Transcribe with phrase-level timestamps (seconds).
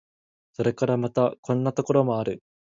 [0.53, 2.41] それからまた、こんなところもある。